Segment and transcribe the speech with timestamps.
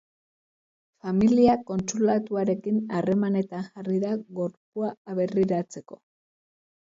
[1.07, 6.01] Familia kontsulatuarekin harremanetan jarri da gorpua aberriratzeko.